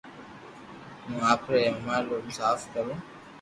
[1.03, 2.95] ھون آپري رومال مون صاف ڪريا